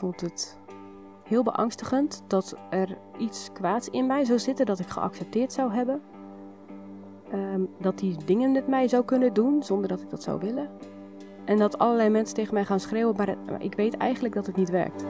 [0.00, 0.58] vond het
[1.24, 6.00] heel beangstigend dat er iets kwaads in mij zou zitten dat ik geaccepteerd zou hebben.
[7.30, 10.68] Ehm, dat die dingen met mij zou kunnen doen zonder dat ik dat zou willen.
[11.44, 14.70] En dat allerlei mensen tegen mij gaan schreeuwen, maar, ik weet eigenlijk dat het niet
[14.70, 15.04] werkt.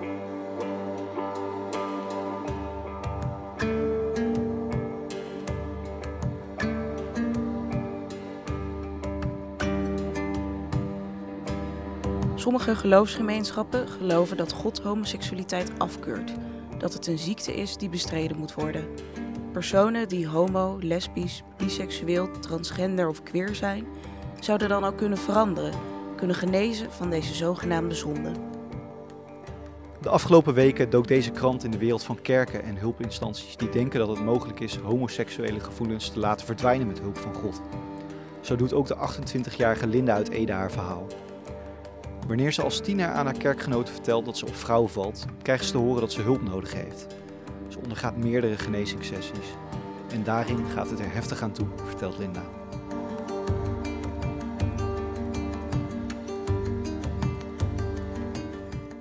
[12.51, 16.33] Sommige geloofsgemeenschappen geloven dat God homoseksualiteit afkeurt.
[16.79, 18.89] Dat het een ziekte is die bestreden moet worden.
[19.53, 23.87] Personen die homo, lesbisch, biseksueel, transgender of queer zijn,
[24.41, 25.73] zouden dan ook kunnen veranderen,
[26.17, 28.31] kunnen genezen van deze zogenaamde zonde.
[30.01, 33.99] De afgelopen weken dook deze krant in de wereld van kerken en hulpinstanties die denken
[33.99, 37.61] dat het mogelijk is homoseksuele gevoelens te laten verdwijnen met hulp van God.
[38.41, 41.07] Zo doet ook de 28-jarige Linda uit Ede haar verhaal.
[42.31, 45.71] Wanneer ze als tiener aan haar kerkgenoten vertelt dat ze op vrouwen valt, krijgt ze
[45.71, 47.07] te horen dat ze hulp nodig heeft.
[47.69, 49.55] Ze ondergaat meerdere genezingssessies.
[50.11, 52.43] En daarin gaat het er heftig aan toe, vertelt Linda.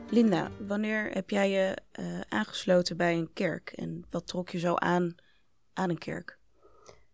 [0.09, 4.75] Linda, wanneer heb jij je eh, aangesloten bij een kerk en wat trok je zo
[4.75, 5.15] aan
[5.73, 6.37] aan een kerk?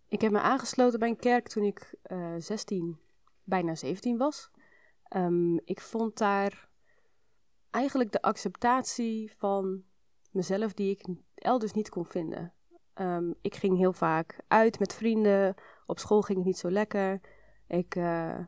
[0.08, 3.00] Ik heb me aangesloten bij een kerk toen ik eh 16,
[3.44, 4.54] bijna 17 was.
[5.16, 6.70] Ehm, ik vond daar
[7.70, 9.84] eigenlijk de acceptatie van
[10.32, 12.54] mezelf die ik elders niet kon vinden.
[12.94, 15.56] Ehm, ik ging heel vaak uit met vrienden.
[15.86, 17.22] Op school ging het niet zo lekker.
[17.68, 18.40] Ik eh,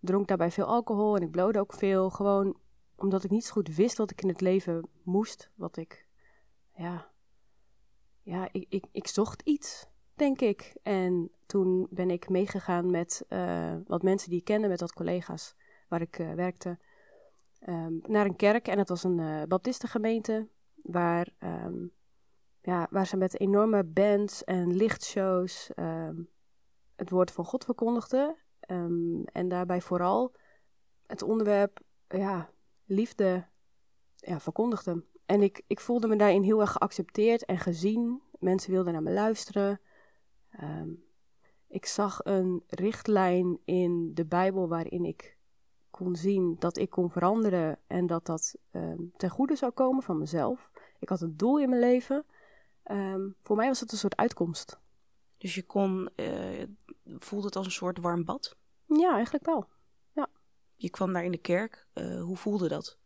[0.00, 2.10] dronk daarbij veel alcohol en ik blode ook veel.
[2.10, 2.56] Gewoon
[2.96, 5.50] omdat ik niet zo goed wist wat ik in het leven moest.
[5.54, 6.06] Wat ik,
[6.74, 7.10] ja,
[8.22, 10.76] ja ik, ik, ik zocht iets denk ik.
[10.82, 15.54] En toen ben ik meegegaan met eh, wat mensen die ik kende, met wat collega's
[15.88, 16.78] waar ik eh, werkte,
[17.58, 18.68] ehm, naar een kerk.
[18.68, 21.86] En het was een eh baptistengemeente waar, ehm,
[22.60, 26.22] ja, waar ze met enorme bands en lichtshows ehm,
[26.96, 28.36] het woord van God verkondigden.
[29.32, 30.34] En daarbij vooral
[31.06, 32.50] het onderwerp ja,
[32.84, 33.46] liefde
[34.16, 35.04] ja, verkondigden.
[35.26, 38.22] En ik, ik voelde me daarin heel erg geaccepteerd en gezien.
[38.38, 39.80] Mensen wilden naar me luisteren.
[41.68, 45.35] Ik zag een richtlijn in de Bijbel waarin ik
[45.96, 50.18] kon zien dat ik kon veranderen en dat dat ehm, ten goede zou komen van
[50.18, 50.70] mezelf.
[50.98, 52.24] Ik had een doel in mijn leven.
[52.82, 54.80] Ehm, voor mij was het een soort uitkomst.
[55.38, 56.64] Dus je kon, eh,
[57.04, 58.56] voelde het als een soort warm bad?
[58.86, 59.68] Ja, eigenlijk wel.
[60.78, 61.86] Je kwam daar in de kerk.
[61.92, 62.98] eh, hoe voelde dat?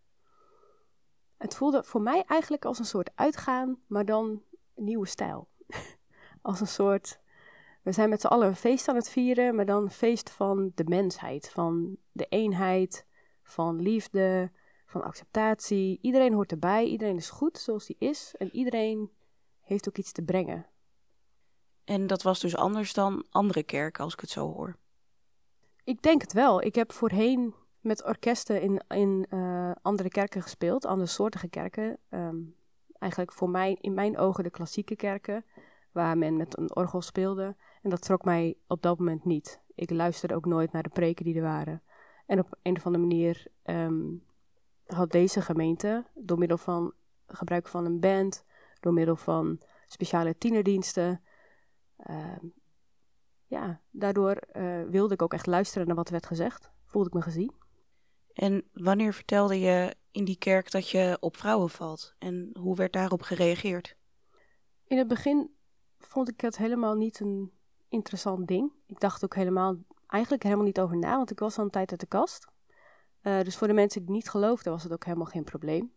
[1.37, 4.43] Het voelde voor mij eigenlijk als een soort uitgaan, maar dan
[4.75, 5.49] een nieuwe stijl.
[6.43, 7.20] als een soort.
[7.83, 10.73] We zijn met z'n allen een feest aan het vieren, maar dan een feest van
[10.75, 13.07] de mensheid, van de eenheid,
[13.43, 14.51] van liefde,
[14.87, 15.99] van acceptatie.
[16.03, 19.11] Iedereen hoort erbij, iedereen is goed zoals hij is en iedereen
[19.61, 20.67] heeft ook iets te brengen.
[21.85, 24.77] En dat was dus anders dan andere kerken, als ik het zo hoor.
[25.85, 26.63] Ik denk het wel.
[26.63, 31.99] Ik heb voorheen met orkesten in, in eh, andere kerken gespeeld, andere soortige kerken.
[32.09, 32.37] Ehm,
[32.99, 35.45] eigenlijk voor mij, in mijn ogen, de klassieke kerken,
[35.93, 37.57] waar men met een orgel speelde.
[37.83, 39.61] En dat trok mij op dat moment niet.
[39.75, 41.83] Ik luisterde ook nooit naar de preken die er waren.
[42.27, 44.17] En op een of andere manier ehm,
[44.87, 46.93] had deze gemeente, door middel van
[47.27, 48.45] gebruik van een band,
[48.81, 51.23] door middel van speciale tienerdiensten,
[51.97, 52.47] ehm,
[53.47, 56.71] ja, daardoor eh, wilde ik ook echt luisteren naar wat er werd gezegd.
[56.85, 57.53] Voelde ik me gezien.
[58.33, 62.15] En wanneer vertelde je in die kerk dat je op vrouwen valt?
[62.19, 63.97] En hoe werd daarop gereageerd?
[64.85, 65.55] In het begin
[65.99, 67.53] vond ik het helemaal niet een
[67.91, 68.73] interessant ding.
[68.87, 71.91] Ik dacht ook helemaal, eigenlijk helemaal niet over na, want ik was al een tijd
[71.91, 72.47] uit de kast.
[73.21, 75.93] Eh, dus voor de mensen die niet geloofden was het ook helemaal geen probleem.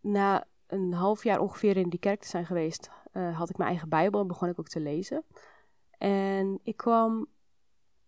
[0.00, 3.70] Na een half jaar ongeveer in die kerk te zijn geweest, eh, had ik mijn
[3.70, 5.24] eigen Bijbel en begon ik ook te lezen.
[5.98, 7.26] En ik kwam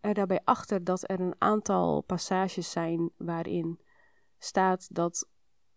[0.00, 3.80] er daarbij achter dat er een aantal passages zijn waarin
[4.38, 5.28] staat dat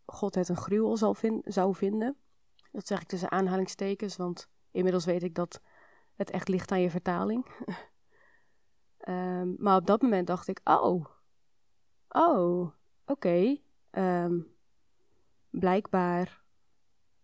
[0.06, 2.18] God het een gruwel zal zou vinden.
[2.72, 5.62] Dat zeg ik tussen aanhalingstekens, want inmiddels weet ik dat
[6.18, 7.46] het echt ligt aan je vertaling.
[8.98, 11.06] Ehm, maar op dat moment dacht ik, oh,
[12.10, 12.72] oh,
[13.06, 13.58] oké,
[13.90, 14.40] ehm,
[15.50, 16.44] blijkbaar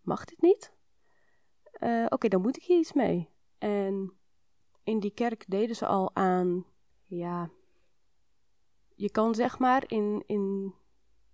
[0.02, 0.74] mag dit niet.
[1.72, 3.30] Eh, oké, dan moet ik hier iets mee.
[3.58, 4.14] En
[4.84, 6.66] in die kerk deden ze al aan,
[7.04, 7.50] ja,
[8.96, 10.74] je kan zeg maar in, in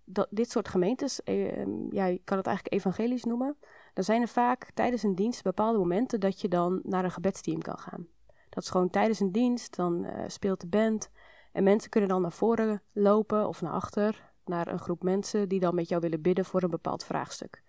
[0.04, 3.56] dat, dit soort gemeentes, eh, ja, je kan het eigenlijk evangelisch noemen.
[4.00, 7.62] Dan zijn er vaak tijdens een dienst bepaalde momenten dat je dan naar een gebedsteam
[7.62, 8.06] kan gaan.
[8.48, 11.10] Dat is gewoon tijdens een dienst, dan eh, speelt de band.
[11.52, 15.60] En mensen kunnen dan naar voren lopen of naar achter, naar een groep mensen die
[15.60, 17.62] dan met jou willen bidden voor een bepaald vraagstuk.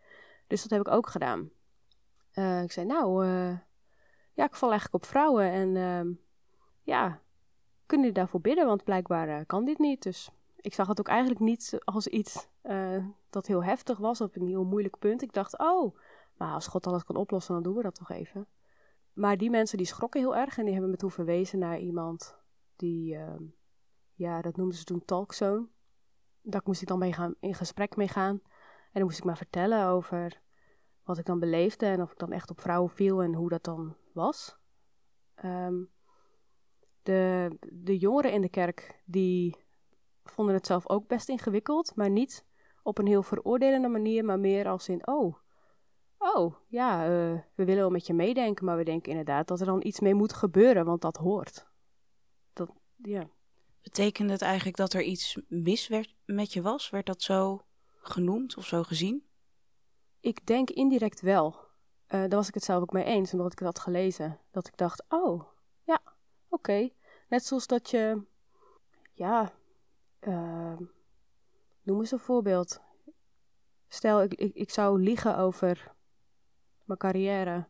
[0.48, 1.50] Dus dat heb ik ook gedaan.
[2.32, 3.58] Eh, ik zei, nou, eh,
[4.34, 5.52] ja, ik val eigenlijk op vrouwen.
[5.52, 6.12] En ehm,
[6.82, 7.20] ja,
[7.86, 8.66] kunnen jullie daarvoor bidden?
[8.66, 10.04] Want blijkbaar kan dit niet.
[10.04, 12.48] Dus ik zag het ook eigenlijk niet als iets
[13.30, 14.22] dat heel heftig was.
[14.22, 15.22] Of een heel moeilijk punt.
[15.22, 15.96] Ik dacht, oh,
[16.42, 18.48] maar als God alles kan oplossen, dan doen we dat toch even.
[19.14, 20.58] Maar die mensen die schrokken heel erg.
[20.58, 22.38] En die hebben me toen verwezen naar iemand
[22.76, 23.44] die, ehm,
[24.14, 25.68] ja, dat noemden ze toen talkzone.
[26.42, 28.40] Daar moest ik dan mee gaan, in gesprek mee gaan.
[28.84, 30.42] En dan moest ik maar vertellen over
[31.04, 33.64] wat ik dan beleefde en of ik dan echt op vrouwen viel en hoe dat
[33.64, 34.58] dan was.
[35.36, 35.84] Ehm,
[37.02, 39.66] de, de jongeren in de kerk die
[40.24, 42.46] vonden het zelf ook best ingewikkeld, maar niet
[42.84, 45.36] op een heel veroordelende manier, maar meer als in, oh,
[46.22, 49.66] oh, ja, uh, we willen wel met je meedenken, maar we denken inderdaad dat er
[49.66, 51.68] dan iets mee moet gebeuren, want dat hoort.
[52.54, 53.30] Dat, ja.
[53.82, 56.90] Betekende het eigenlijk dat er iets mis werd met je was?
[56.90, 57.66] Werd dat zo
[58.02, 59.26] genoemd of zo gezien?
[60.20, 61.56] Ik denk indirect wel.
[61.56, 64.40] Uh, daar was ik het zelf ook mee eens, omdat ik het had gelezen.
[64.52, 65.44] Dat ik dacht, oh,
[65.84, 66.02] ja,
[66.50, 66.90] oké.
[67.30, 68.22] Net zoals dat je,
[69.14, 69.54] ja,
[70.20, 70.78] uh,
[71.82, 72.82] noem eens een voorbeeld.
[73.88, 75.94] Stel, ik, ik, ik zou liegen over
[77.00, 77.68] mijn carrière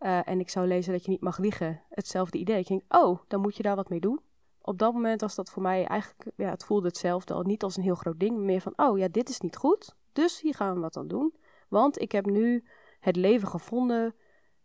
[0.00, 1.82] uh, en ik zou lezen dat je niet mag liegen.
[1.88, 2.58] Hetzelfde idee.
[2.58, 4.20] Ik denk, oh, dan moet je daar wat mee doen.
[4.60, 7.34] Op dat moment was dat voor mij eigenlijk, ja, het voelde hetzelfde.
[7.34, 9.96] Al niet als een heel groot ding, meer van, oh ja, dit is niet goed.
[10.12, 11.34] Dus hier gaan we wat aan doen.
[11.68, 12.64] Want ik heb nu
[13.00, 14.14] het leven gevonden.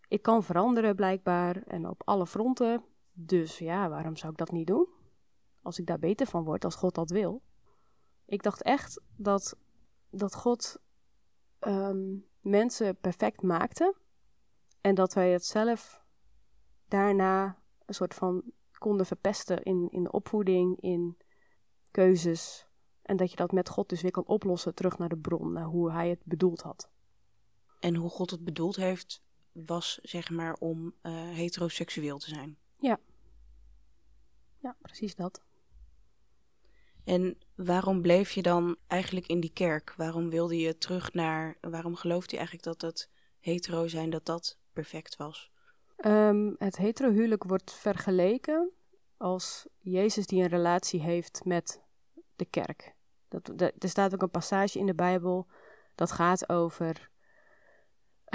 [0.08, 2.84] Ik kan veranderen blijkbaar en op alle fronten.
[3.12, 4.88] Dus ja, waarom zou ik dat niet doen?
[5.62, 7.42] Als ik daar beter van word, als God dat wil.
[8.26, 9.58] Ik dacht echt dat,
[10.10, 10.80] dat God
[11.62, 13.96] ehm, mensen perfect maakte.
[14.82, 16.04] En dat wij het zelf
[16.88, 18.44] daarna een soort van
[18.78, 21.18] konden verpesten in, in de opvoeding, in
[21.92, 22.68] keuzes.
[23.02, 25.66] En dat je dat met God dus weer kan oplossen terug naar de bron, naar
[25.66, 26.90] hoe hij het bedoeld had.
[27.80, 32.58] En hoe God het bedoeld heeft, was zeg maar om uh, heteroseksueel te zijn.
[32.78, 33.00] Ja.
[34.58, 35.42] Ja, precies dat.
[37.04, 39.94] En waarom bleef je dan eigenlijk in die kerk?
[39.98, 41.58] Waarom wilde je terug naar.
[41.62, 43.10] Waarom geloofde je eigenlijk dat het
[43.40, 45.52] hetero zijn, dat dat perfect was?
[46.06, 48.72] Um, het heterohuwelijk wordt vergeleken
[49.18, 51.82] als Jezus die een relatie heeft met
[52.36, 52.96] de kerk.
[53.28, 55.48] Dat, er staat ook een passage in de Bijbel
[55.96, 57.10] dat gaat over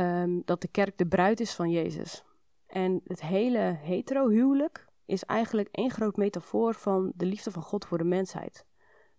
[0.01, 2.25] um, dat de kerk de bruid is van Jezus.
[2.67, 7.99] En het hele hetero-huwelijk is eigenlijk één groot metafoor van de liefde van God voor
[7.99, 8.67] de mensheid.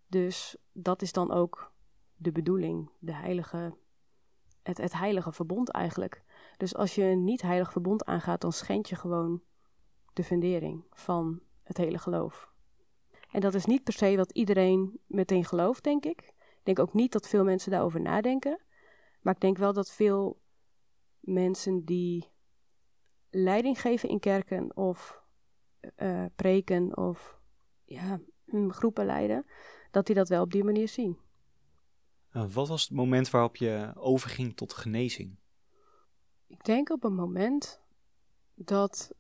[0.08, 1.72] Dus dat is dan ook
[2.16, 3.78] de bedoeling, de heilige,
[4.64, 6.24] het, het heilige verbond eigenlijk.
[6.58, 9.42] Dus als je een niet heilig verbond aangaat, dan schend je gewoon
[10.14, 12.52] de fundering van het hele geloof.
[13.32, 16.22] En dat is niet per se wat iedereen meteen gelooft, denk ik.
[16.38, 18.60] Ik denk ook niet dat veel mensen daarover nadenken.
[19.22, 20.42] Maar ik denk wel dat veel
[21.20, 22.32] mensen die
[23.30, 25.26] leiding geven in kerken of
[25.98, 27.40] uh, preken of
[27.86, 28.20] ja,
[28.68, 29.46] groepen leiden,
[29.92, 31.18] dat die dat wel op die manier zien.
[32.32, 35.40] Wat was het moment waarop je overging tot genezing?
[36.48, 37.82] Ik denk op een moment
[38.54, 39.12] dat.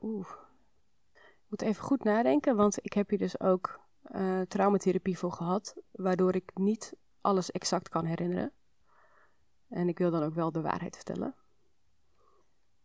[0.00, 0.28] Oeh.
[1.12, 3.80] Ik moet even goed nadenken, want ik heb hier dus ook
[4.14, 8.52] uh, traumatherapie voor gehad, waardoor ik niet alles exact kan herinneren.
[9.68, 11.34] En ik wil dan ook wel de waarheid vertellen.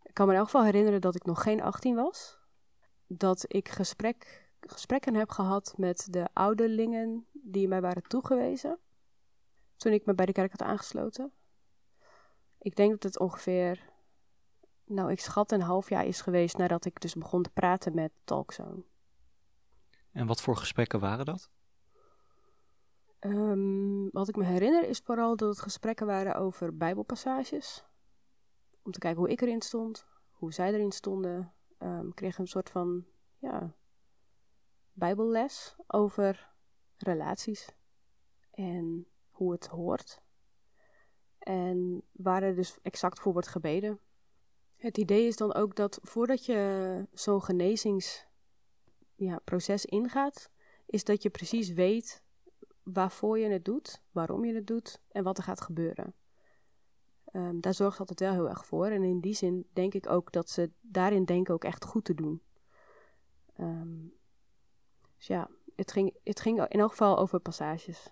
[0.10, 2.38] Ik kan me in elk geval herinneren dat ik nog geen 18 was.
[3.08, 8.80] Dat ik gesprek, gesprekken heb gehad met de ouderlingen die mij waren toegewezen.
[9.76, 11.32] Toen ik me bij de kerk had aangesloten.
[12.60, 13.90] Ik denk dat het ongeveer,
[14.86, 18.12] nou ik schat een half jaar is geweest nadat ik dus begon te praten met
[18.24, 18.84] Talkzone.
[20.12, 21.50] En wat voor gesprekken waren dat?
[23.20, 27.84] Um, wat ik me herinner is vooral dat het gesprekken waren over bijbelpassages.
[28.90, 31.54] Om te kijken hoe ik erin stond, hoe zij erin stonden.
[31.80, 33.06] Um, kreeg een soort van,
[33.38, 33.76] ja,
[34.92, 36.54] bijbelles over
[36.98, 37.70] relaties.
[38.52, 40.22] En hoe het hoort.
[41.38, 44.00] En waar er dus exact voor wordt gebeden.
[44.76, 50.50] Het idee is dan ook dat voordat je zo'n genezingsproces ja, ingaat,
[50.86, 52.24] is dat je precies weet
[52.84, 56.14] waarvoor je het doet, waarom je het doet en wat er gaat gebeuren.
[57.34, 58.86] Um, daar zorgt altijd wel heel erg voor.
[58.86, 62.14] En in die zin denk ik ook dat ze daarin denken ook echt goed te
[62.14, 62.42] doen.
[63.60, 64.14] Um,
[65.18, 68.08] dus ja, het ging, het ging in elk geval over passages.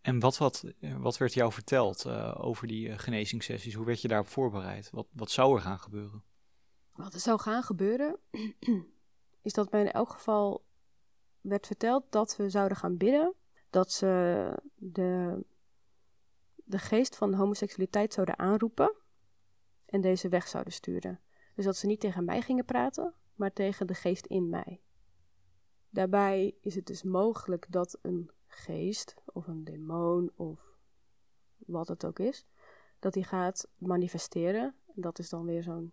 [0.00, 0.64] En wat, wat,
[0.98, 3.74] wat werd jou verteld uh, over die uh, genezingssessies?
[3.74, 4.90] Hoe werd je daarop voorbereid?
[4.90, 6.22] Wat, wat zou er gaan gebeuren?
[6.92, 8.18] Wat er zou gaan gebeuren,
[9.42, 10.64] is dat mij in elk geval
[11.40, 13.34] werd verteld dat we zouden gaan bidden
[13.70, 15.38] dat ze de,
[16.64, 18.94] de geest van homoseksualiteit zouden aanroepen
[19.86, 21.20] en deze weg zouden sturen.
[21.54, 24.80] Dus dat ze niet tegen mij gingen praten, maar tegen de geest in mij.
[25.90, 30.78] Daarbij is het dus mogelijk dat een geest of een demon of
[31.56, 32.46] wat het ook is,
[32.98, 34.74] dat die gaat manifesteren.
[34.94, 35.92] Dat is dan weer zo'n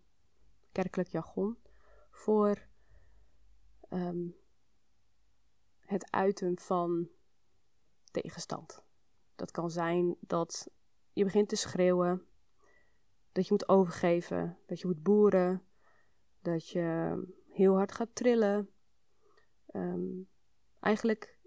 [0.71, 1.57] kerkelijk jargon
[2.11, 2.67] voor
[3.89, 4.27] ehm,
[5.79, 7.09] het uiten van
[8.11, 8.83] tegenstand.
[9.41, 10.69] Dat kan zijn dat
[11.13, 12.25] je begint te schreeuwen,
[13.31, 15.65] dat je moet overgeven, dat je moet boeren,
[16.41, 17.17] dat je
[17.47, 18.69] heel hard gaat trillen.
[19.65, 20.21] Ehm,
[20.79, 21.39] eigenlijk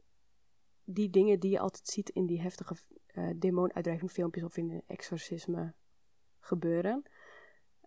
[0.85, 2.77] die dingen die je altijd ziet in die heftige
[3.13, 5.75] uh, demoonuitdrijving filmpjes of in de exorcisme
[6.39, 7.03] gebeuren.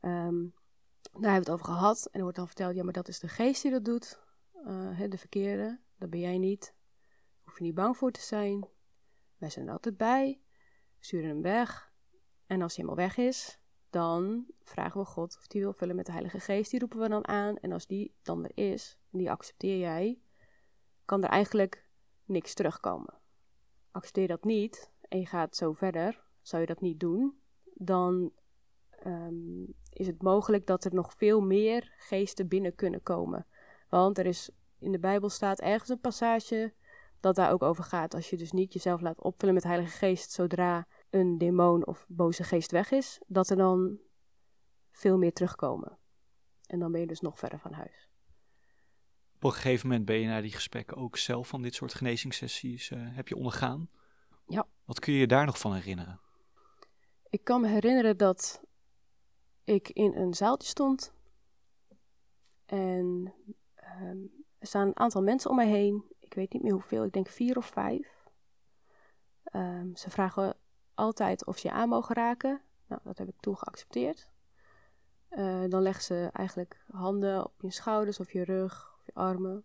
[0.02, 0.54] Um,
[1.02, 3.20] daar hebben we het over gehad en er wordt dan verteld, ja maar dat is
[3.20, 4.20] de geest die dat doet,
[4.54, 6.76] uh, de verkeerde, dat ben jij niet.
[7.44, 8.76] Hoef je niet bang voor te zijn.
[9.38, 10.41] Wij zijn er altijd bij,
[11.00, 11.91] sturen hem weg.
[12.46, 16.06] En als hij helemaal weg is, dan vragen we God of hij wil vullen met
[16.06, 16.72] de Heilige Geest.
[16.72, 17.58] Die roepen we dan aan.
[17.58, 20.22] En als die dan er is, en die accepteer jij,
[21.06, 21.89] kan er eigenlijk
[22.25, 23.13] niks terugkomen.
[23.91, 27.39] Accepteer dat niet en je gaat zo verder, zou je dat niet doen,
[27.74, 28.32] dan
[29.06, 33.46] um, is het mogelijk dat er nog veel meer geesten binnen kunnen komen.
[33.89, 36.74] Want er is in de Bijbel staat ergens een passage
[37.19, 38.13] dat daar ook over gaat.
[38.13, 42.43] Als je dus niet jezelf laat opvullen met Heilige Geest zodra een demon of boze
[42.43, 43.97] geest weg is, dat er dan
[44.91, 45.97] veel meer terugkomen.
[46.65, 48.09] En dan ben je dus nog verder van huis.
[49.36, 52.89] Op een gegeven moment ben je na die gesprekken ook zelf van dit soort genezingssessies
[52.89, 53.89] uh, heb je ondergaan.
[54.47, 54.67] Ja.
[54.86, 56.19] Wat kun je je daar nog van herinneren?
[57.29, 58.63] Ik kan me herinneren dat
[59.63, 61.13] ik in een zaaltje stond.
[62.65, 63.33] En
[64.01, 66.15] um, er staan een aantal mensen om mij heen.
[66.27, 68.29] Ik weet niet meer hoeveel, ik denk vier of vijf.
[69.53, 70.57] Um, ze vragen
[70.93, 72.62] altijd of ze je aan mogen raken.
[72.88, 74.29] Nou, dat heb ik toen geaccepteerd.
[75.31, 79.63] Uh, dan leggen ze eigenlijk handen op je schouders of je rug of je armen.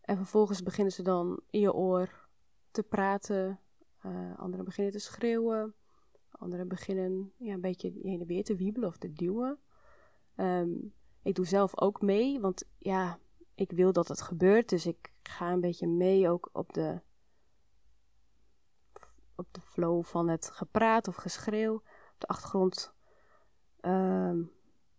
[0.00, 2.28] En vervolgens beginnen ze dan in je oor
[2.70, 3.60] te praten.
[4.06, 5.74] Uh, anderen beginnen te schreeuwen.
[6.30, 9.58] Anderen beginnen ja, een beetje heen en weer te wiebelen of te duwen.
[10.36, 13.18] Um, ik doe zelf ook mee, want ja,
[13.54, 14.68] ik wil dat het gebeurt.
[14.68, 17.00] Dus ik ga een beetje mee ook op de,
[19.34, 21.74] op de flow van het gepraat of geschreeuw.
[21.74, 22.92] Op de achtergrond
[23.80, 24.50] um,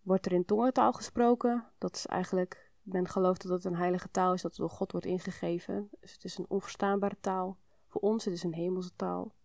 [0.01, 1.71] wordt er in tongentaal gesproken.
[1.77, 4.91] Dat is eigenlijk, men gelooft dat het een heilige taal is, dat het door God
[4.91, 5.89] wordt ingegeven.
[5.99, 7.57] Dus het is een onverstaanbare taal.
[7.87, 9.35] Voor ons het is een hemelse taal.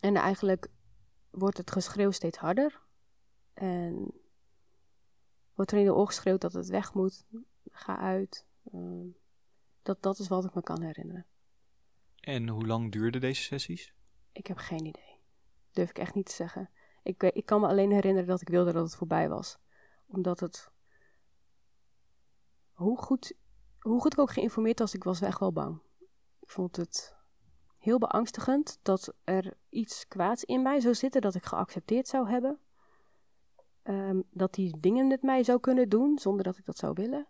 [0.00, 0.68] En eigenlijk
[1.30, 2.80] wordt het geschreeuw steeds harder.
[3.54, 4.12] En
[5.54, 7.24] wordt er in de oor geschreeuwd dat het weg moet.
[7.70, 8.48] Ga uit.
[8.72, 9.14] Uh,
[9.82, 11.26] dat, dat is wat ik me kan herinneren.
[12.20, 13.94] En hoe lang duurden deze sessies?
[14.32, 15.18] Ik heb geen idee.
[15.70, 16.70] Durf ik echt niet te zeggen.
[17.02, 19.58] Ik, ik kan me alleen herinneren dat ik wilde dat het voorbij was.
[20.06, 20.70] Omdat het.
[22.72, 23.34] Hoe goed,
[23.78, 25.82] hoe goed ik ook geïnformeerd was, ik was echt wel bang.
[26.40, 27.16] Ik vond het
[27.78, 32.58] heel beangstigend dat er iets kwaads in mij zou zitten dat ik geaccepteerd zou hebben.
[33.82, 37.26] Um, dat die dingen met mij zou kunnen doen zonder dat ik dat zou willen.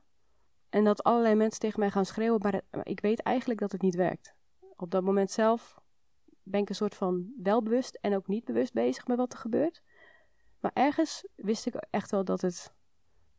[0.71, 3.83] En dat allerlei mensen tegen mij gaan schreeuwen, maar, maar ik weet eigenlijk dat het
[3.83, 4.35] niet werkt.
[4.77, 5.79] Op dat moment zelf
[6.43, 9.83] ben ik een soort van welbewust en ook niet bewust bezig met wat er gebeurt.
[10.61, 12.73] Maar ergens wist ik echt wel dat het.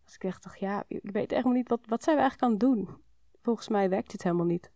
[0.05, 2.57] Als ik echt dacht, ja, ik weet echt niet, wat, wat zijn we eigenlijk aan
[2.57, 3.03] het doen?
[3.41, 4.71] Volgens mij werkt dit helemaal niet.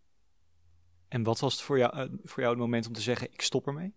[1.08, 3.42] En wat was het voor jou, uh, voor jou het moment om te zeggen, ik
[3.42, 3.96] stop ermee?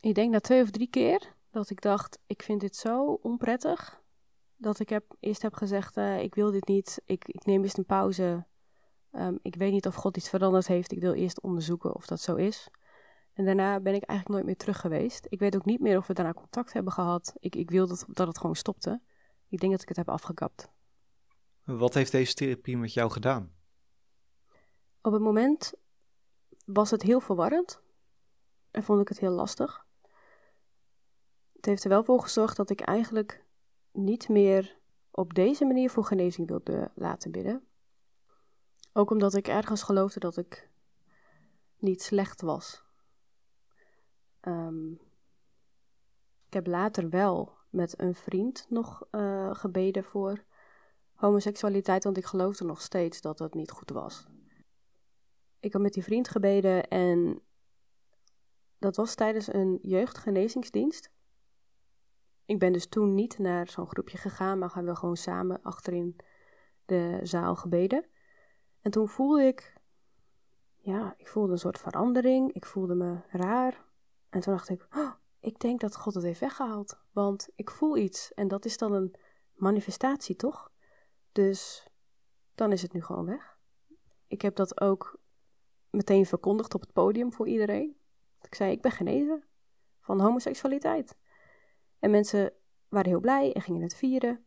[0.00, 4.01] Ik denk na twee of drie keer dat ik dacht, ik vind dit zo onprettig.
[4.62, 7.78] Dat ik heb, eerst heb gezegd, uh, ik wil dit niet, ik, ik neem eerst
[7.78, 8.46] een pauze.
[9.12, 12.20] Um, ik weet niet of God iets veranderd heeft, ik wil eerst onderzoeken of dat
[12.20, 12.68] zo is.
[13.32, 15.26] En daarna ben ik eigenlijk nooit meer terug geweest.
[15.28, 17.34] Ik weet ook niet meer of we daarna contact hebben gehad.
[17.38, 19.00] Ik, ik wil dat, dat het gewoon stopte.
[19.48, 20.70] Ik denk dat ik het heb afgekapt.
[21.64, 23.54] Wat heeft deze therapie met jou gedaan?
[25.00, 25.72] Op het moment
[26.64, 27.80] was het heel verwarrend
[28.70, 29.86] en vond ik het heel lastig.
[31.52, 33.44] Het heeft er wel voor gezorgd dat ik eigenlijk
[33.92, 34.78] niet meer
[35.10, 37.66] op deze manier voor genezing wilde laten bidden.
[38.92, 40.70] Ook omdat ik ergens geloofde dat ik
[41.78, 42.82] niet slecht was.
[44.40, 45.00] Um,
[46.46, 50.44] ik heb later wel met een vriend nog uh, gebeden voor
[51.14, 54.26] homoseksualiteit, want ik geloofde nog steeds dat het niet goed was.
[55.60, 57.42] Ik had met die vriend gebeden en
[58.78, 61.10] dat was tijdens een jeugdgenezingsdienst.
[62.52, 66.16] Ik ben dus toen niet naar zo'n groepje gegaan, maar gaan we gewoon samen achterin
[66.84, 68.06] de zaal gebeden.
[68.80, 69.74] En toen voelde ik
[70.76, 72.52] ja, ik voelde een soort verandering.
[72.52, 73.84] Ik voelde me raar.
[74.28, 77.00] En toen dacht ik, oh, ik denk dat God het heeft weggehaald.
[77.12, 79.14] Want ik voel iets en dat is dan een
[79.54, 80.72] manifestatie, toch?
[81.32, 81.88] Dus
[82.54, 83.58] dan is het nu gewoon weg.
[84.26, 85.20] Ik heb dat ook
[85.90, 87.96] meteen verkondigd op het podium voor iedereen.
[88.40, 89.44] Ik zei, ik ben genezen
[90.00, 91.20] van homoseksualiteit.
[92.02, 92.52] En mensen
[92.88, 94.44] waren heel blij en gingen het vieren.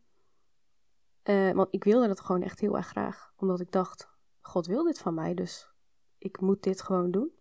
[1.24, 3.32] Uh, want ik wilde het gewoon echt heel erg graag.
[3.36, 4.08] Omdat ik dacht,
[4.40, 5.70] God wil dit van mij, dus
[6.18, 7.34] ik moet dit gewoon doen.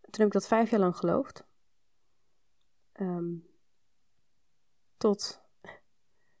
[0.00, 1.46] Toen heb ik dat vijf jaar lang geloofd.
[2.92, 3.46] Um,
[4.96, 5.42] tot,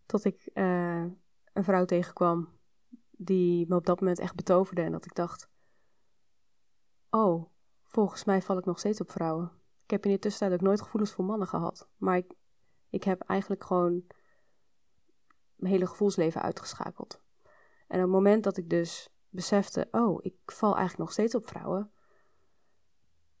[0.06, 1.04] tot ik uh,
[1.52, 2.58] een vrouw tegenkwam
[3.10, 4.82] die me op dat moment echt betoverde.
[4.82, 5.48] En dat ik dacht,
[7.10, 7.50] oh,
[7.82, 9.62] volgens mij val ik nog steeds op vrouwen.
[9.84, 11.88] Ik heb in de tussentijd ook nooit gevoelens voor mannen gehad.
[11.96, 12.32] Maar ik,
[12.90, 14.04] ik heb eigenlijk gewoon
[15.54, 17.22] mijn hele gevoelsleven uitgeschakeld.
[17.86, 21.46] En op het moment dat ik dus besefte, oh, ik val eigenlijk nog steeds op
[21.46, 21.92] vrouwen,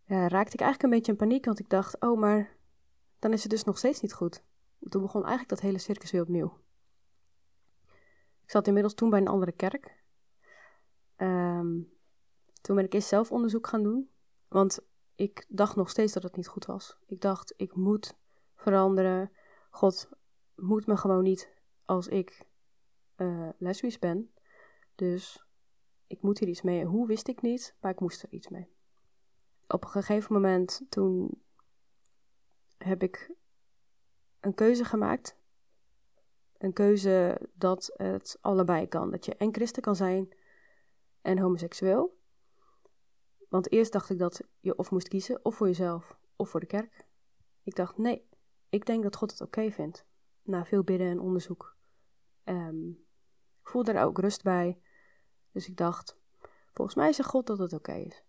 [0.04, 2.56] ja, raakte ik eigenlijk een beetje in paniek, want ik dacht, oh, maar
[3.18, 4.42] dan is het dus nog steeds niet goed.
[4.88, 6.58] Toen begon eigenlijk dat hele circus weer opnieuw.
[8.42, 10.02] Ik zat inmiddels toen bij een andere kerk.
[11.16, 11.92] Um,
[12.60, 14.10] toen ben ik eerst zelf onderzoek gaan doen,
[14.48, 14.80] want
[15.14, 16.96] ik dacht nog steeds dat het niet goed was.
[17.06, 18.16] Ik dacht, ik moet
[18.54, 19.30] veranderen.
[19.70, 20.08] God
[20.54, 21.52] moet me gewoon niet
[21.84, 22.46] als ik
[23.16, 24.32] uh, lesbisch ben.
[24.94, 25.44] Dus
[26.06, 26.84] ik moet hier iets mee.
[26.84, 28.68] Hoe wist ik niet, maar ik moest er iets mee.
[29.66, 31.42] Op een gegeven moment toen
[32.78, 33.34] heb ik
[34.40, 35.36] een keuze gemaakt.
[36.58, 39.10] Een keuze dat het allebei kan.
[39.10, 40.34] Dat je en christen kan zijn
[41.20, 42.22] en homoseksueel.
[43.54, 46.66] Want eerst dacht ik dat je of moest kiezen, of voor jezelf, of voor de
[46.66, 47.06] kerk.
[47.62, 48.28] Ik dacht, nee,
[48.68, 50.06] ik denk dat God het oké vindt.
[50.42, 51.76] Na veel bidden en onderzoek.
[52.44, 52.88] Um,
[53.60, 54.80] ik voelde er ook rust bij.
[55.52, 56.16] Dus ik dacht,
[56.72, 58.24] volgens mij zegt God dat het oké is.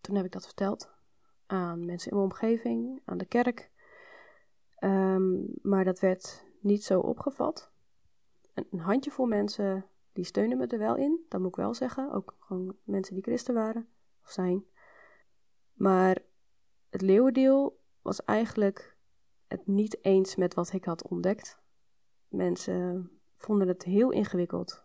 [0.00, 0.90] Toen heb ik dat verteld
[1.46, 3.70] aan mensen in mijn omgeving, aan de kerk.
[4.80, 7.72] Um, maar dat werd niet zo opgevat.
[8.54, 12.12] Een, een handjevol mensen die steunen me er wel in, dat moet ik wel zeggen.
[12.12, 13.88] Ook gewoon mensen die christen waren
[14.24, 14.64] of zijn.
[15.72, 16.18] Maar
[16.90, 18.96] het leeuwendeel was eigenlijk
[19.46, 21.62] het niet eens met wat ik had ontdekt.
[22.28, 24.82] Mensen vonden het heel ingewikkeld.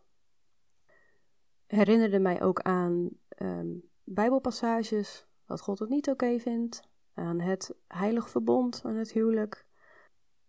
[1.65, 3.09] Herinnerde mij ook aan
[3.41, 6.81] um, Bijbelpassages, wat God het niet oké vindt,
[7.13, 9.65] aan het heilig verbond, aan het huwelijk.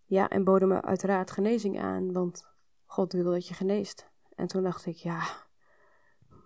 [0.05, 2.49] Ja, en boden me uiteraard genezing aan, want
[2.85, 4.11] God wil dat je geneest.
[4.35, 5.23] En toen dacht ik, ja,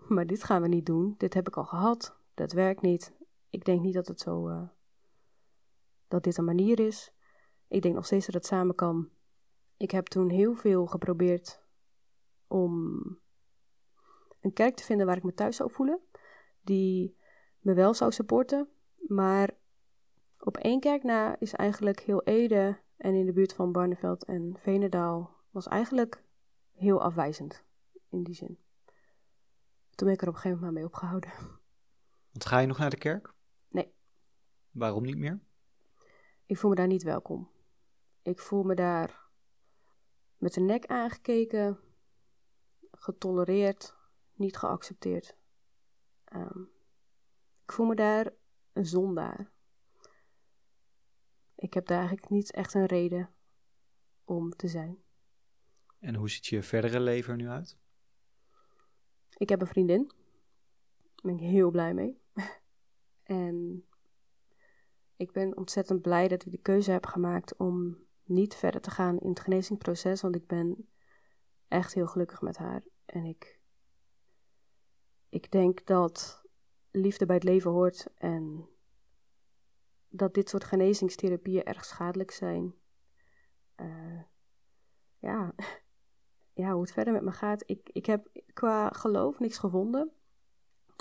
[0.09, 1.15] maar dit gaan we niet doen.
[1.19, 2.17] Dit heb ik al gehad.
[2.35, 3.12] Dat werkt niet.
[3.51, 4.68] Ik denk niet dat het zo, uh,
[6.09, 7.12] dat dit een manier is.
[7.68, 9.09] Ik denk nog steeds dat het samen kan.
[9.77, 11.62] Ik heb toen heel veel geprobeerd
[12.47, 13.03] om
[14.40, 16.01] een kerk te vinden waar ik me thuis zou voelen.
[16.61, 17.16] Die
[17.59, 18.68] me wel zou supporten.
[18.97, 19.57] Maar
[20.38, 24.57] op één kerk na is eigenlijk heel Ede en in de buurt van Barneveld en
[24.59, 26.25] Venendaal was eigenlijk
[26.73, 27.64] heel afwijzend
[28.09, 28.59] in die zin.
[29.90, 31.33] Toen ben ik er op een gegeven moment mee opgehouden.
[32.35, 33.35] Want ga je nog naar de kerk?
[33.68, 33.94] Nee.
[34.70, 35.40] Waarom niet meer?
[36.47, 37.51] Ik voel me daar niet welkom.
[38.23, 39.29] Ik voel me daar
[40.37, 41.79] met de nek aangekeken,
[42.90, 43.94] getolereerd,
[44.33, 45.37] niet geaccepteerd.
[46.33, 46.70] Um,
[47.64, 48.33] ik voel me daar
[48.73, 49.53] een zondaar.
[51.55, 53.35] Ik heb daar eigenlijk niet echt een reden
[54.25, 55.03] om te zijn.
[55.99, 57.79] En hoe ziet je verdere leven er nu uit?
[59.37, 60.07] Ik heb een vriendin.
[60.07, 62.23] Daar ben ik heel blij mee.
[63.25, 63.85] En
[65.17, 69.19] ik ben ontzettend blij dat ik de keuze heb gemaakt om niet verder te gaan
[69.19, 70.89] in het genezingsproces, want ik ben
[71.69, 72.83] echt heel gelukkig met haar.
[73.05, 73.61] En ik,
[75.29, 76.43] ik denk dat
[76.91, 78.69] liefde bij het leven hoort en
[80.09, 82.75] dat dit soort genezingstherapieën erg schadelijk zijn.
[83.77, 84.23] Uh,
[85.19, 85.55] ja.
[86.63, 87.63] ja, hoe het verder met me gaat.
[87.67, 90.13] Ik, ik heb qua geloof niks gevonden.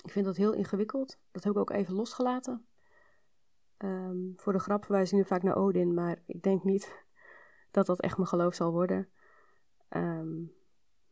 [0.03, 1.19] Ik vind dat heel ingewikkeld.
[1.31, 2.67] Dat heb ik ook even losgelaten.
[3.77, 7.05] Um, voor de grap verwijs ik nu vaak naar Odin, maar ik denk niet
[7.71, 9.09] dat dat echt mijn geloof zal worden.
[9.89, 10.53] Um,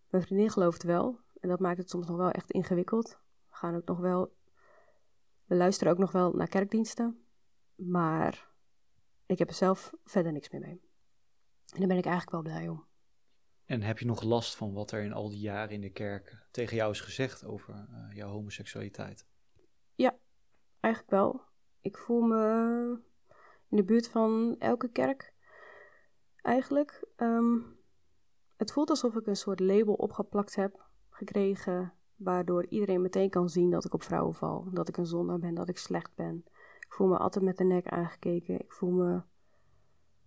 [0.10, 1.20] mijn vriendin gelooft wel.
[1.40, 3.20] En dat maakt het soms nog wel echt ingewikkeld.
[3.50, 4.36] We gaan ook nog wel.
[5.46, 7.26] We luisteren ook nog wel naar kerkdiensten.
[7.76, 8.50] Maar
[9.26, 10.82] ik heb er zelf verder niks meer mee.
[11.74, 12.86] En daar ben ik eigenlijk wel blij om.
[13.72, 16.38] En heb je nog last van wat er in al die jaren in de kerk
[16.52, 19.26] tegen jou is gezegd over uh, jouw homoseksualiteit?
[19.96, 20.16] Ja,
[20.80, 21.42] eigenlijk wel.
[21.82, 23.00] Ik voel me
[23.70, 25.34] in de buurt van elke kerk
[26.36, 27.08] eigenlijk.
[27.18, 27.80] Um,
[28.58, 33.70] het voelt alsof ik een soort label opgeplakt heb gekregen waardoor iedereen meteen kan zien
[33.70, 36.46] dat ik op vrouwen val, dat ik een zondaar ben, dat ik slecht ben.
[36.80, 38.60] Ik voel me altijd met de nek aangekeken.
[38.60, 39.22] Ik voel me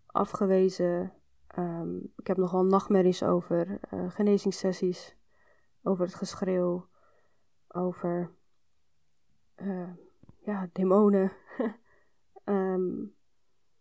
[0.07, 1.13] afgewezen.
[1.55, 5.17] Ehm, ik heb nogal nachtmerries over uh, genezingssessies,
[5.83, 6.89] over het geschreeuw,
[7.69, 8.35] over
[9.57, 9.91] uh,
[10.39, 11.33] ja, demonen.
[12.45, 13.15] um,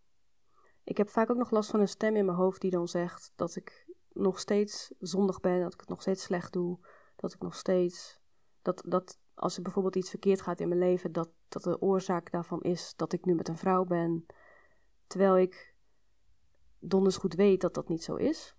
[0.84, 3.32] ik heb vaak ook nog last van een stem in mijn hoofd die dan zegt
[3.36, 6.80] dat ik nog steeds zondig ben, dat ik het nog steeds slecht doe,
[7.16, 8.22] dat ik nog steeds.
[8.62, 12.32] Dat, dat als er bijvoorbeeld iets verkeerd gaat in mijn leven, dat, dat de oorzaak
[12.32, 14.26] daarvan is dat ik nu met een vrouw ben.
[15.08, 15.73] Terwijl ik
[16.84, 18.56] donders goed weet dat dat niet zo is.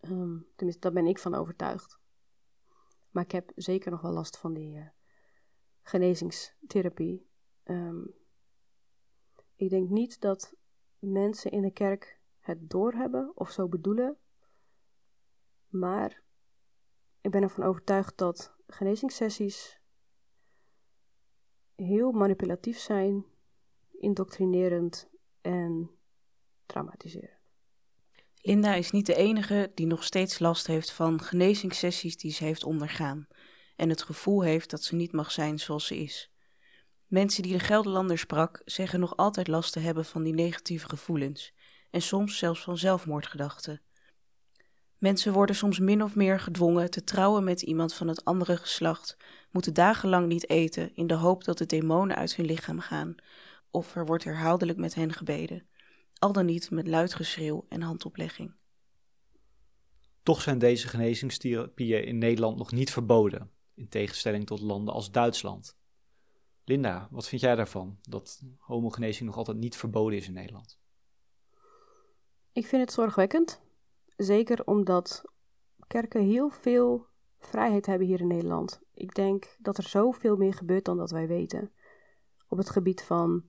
[0.00, 1.98] Um, tenminste, daar ben ik van overtuigd.
[3.10, 4.88] Maar ik heb zeker nog wel last van die uh,
[5.82, 7.28] genezingstherapie.
[7.64, 8.14] Um,
[9.54, 10.54] ik denk niet dat
[10.98, 14.18] mensen in de kerk het doorhebben of zo bedoelen.
[15.68, 16.22] Maar
[17.20, 19.80] ik ben ervan overtuigd dat genezingssessies
[21.74, 23.24] heel manipulatief zijn,
[23.90, 25.97] indoctrinerend en
[26.68, 27.36] traumatiserend.
[28.40, 32.64] Linda is niet de enige die nog steeds last heeft van genezingssessies die ze heeft
[32.64, 33.26] ondergaan
[33.76, 36.30] en het gevoel heeft dat ze niet mag zijn zoals ze is.
[37.06, 41.52] Mensen die de Gelderlander sprak zeggen nog altijd last te hebben van die negatieve gevoelens
[41.90, 43.80] en soms zelfs van zelfmoordgedachten.
[44.98, 49.16] Mensen worden soms min of meer gedwongen te trouwen met iemand van het andere geslacht,
[49.50, 53.14] moeten dagenlang niet eten in de hoop dat de demonen uit hun lichaam gaan,
[53.70, 55.67] of er wordt herhaaldelijk met hen gebeden,
[56.18, 58.54] al dan niet met luid geschreeuw en handoplegging.
[60.22, 65.76] Toch zijn deze genezingstherapieën in Nederland nog niet verboden, in tegenstelling tot landen als Duitsland.
[66.64, 70.78] Linda, wat vind jij daarvan, dat homogenezing nog altijd niet verboden is in Nederland?
[72.52, 73.60] Ik vind het zorgwekkend.
[74.16, 75.24] Zeker omdat
[75.86, 77.06] kerken heel veel
[77.38, 78.80] vrijheid hebben hier in Nederland.
[78.94, 81.72] Ik denk dat er zoveel meer gebeurt dan dat wij weten.
[82.48, 83.44] Op het gebied van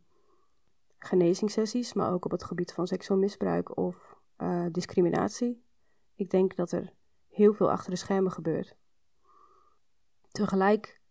[0.99, 5.63] genezingssessies, maar ook op het gebied van seksueel misbruik of uh, discriminatie.
[6.15, 6.93] Ik denk dat er
[7.27, 8.77] heel veel achter de schermen gebeurt.
[10.31, 11.01] Tegelijk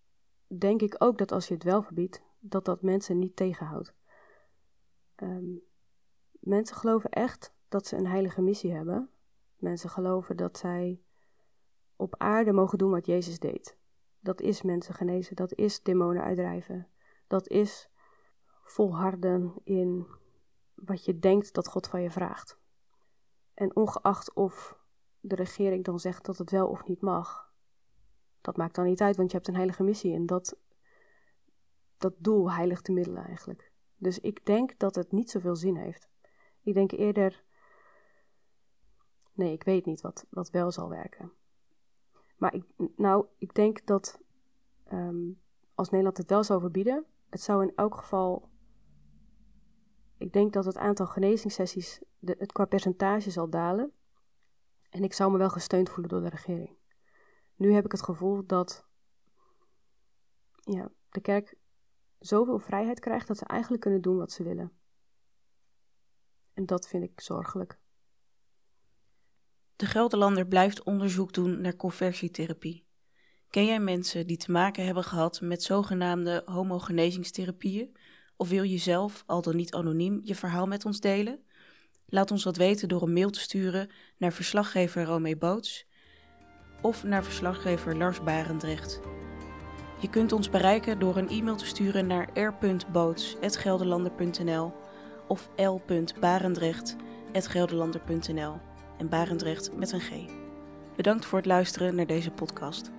[0.59, 3.95] denk ik ook dat als je het wel verbiedt, dat dat mensen niet tegenhoudt.
[5.17, 5.63] Um,
[6.41, 9.11] mensen geloven echt dat ze een heilige missie hebben.
[9.57, 11.03] Mensen geloven dat zij
[11.97, 13.77] op aarde mogen doen wat Jezus deed.
[14.21, 16.89] Dat is mensen genezen, dat is demonen uitdrijven.
[17.27, 17.88] Dat is
[18.71, 20.07] volharden in
[20.75, 22.59] wat je denkt dat God van je vraagt.
[23.55, 24.79] En ongeacht of
[25.21, 27.53] de regering dan zegt dat het wel of niet mag,
[28.41, 30.59] dat maakt dan niet uit, want je hebt een heilige missie en dat,
[31.99, 33.73] dat doel heiligt de middelen eigenlijk.
[33.97, 36.09] Dus ik denk dat het niet zoveel zin heeft.
[36.63, 37.47] Ik denk eerder
[39.39, 41.33] Nee, ik weet niet wat, wat wel zal werken.
[42.37, 42.65] Maar ik,
[42.97, 44.21] nou, ik denk dat
[44.93, 45.41] um,
[45.75, 48.49] als Nederland het wel zou verbieden, het zou in elk geval.
[50.19, 53.93] Ik denk dat het aantal genezingssessies de, het qua percentage zal dalen.
[54.91, 56.77] En ik zou me wel gesteund voelen door de regering.
[57.55, 58.87] Nu heb ik het gevoel dat
[60.61, 61.57] ja, de kerk
[62.19, 64.73] zoveel vrijheid krijgt dat ze eigenlijk kunnen doen wat ze willen.
[66.53, 67.79] En dat vind ik zorgelijk.
[69.77, 72.87] De Gelderlander blijft onderzoek doen naar conversietherapie.
[73.51, 77.97] Ken jij mensen die te maken hebben gehad met zogenaamde homogenezingstherapieën?
[78.41, 81.39] Of wil je zelf, al dan niet anoniem, je verhaal met ons delen?
[82.07, 85.87] Laat ons dat weten door een mail te sturen naar verslaggever Romee Boots
[86.83, 89.01] of naar verslaggever Lars Barendrecht.
[90.01, 94.73] Je kunt ons bereiken door een e-mail te sturen naar r.boots.gelderlander.nl
[95.29, 98.57] of l.barendrecht.gelderlander.nl
[98.99, 100.11] en Barendrecht met een G.
[100.97, 102.91] Bedankt voor het luisteren naar deze podcast.